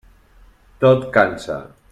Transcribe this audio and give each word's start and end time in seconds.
Tot 0.85 1.07
cansa. 1.19 1.63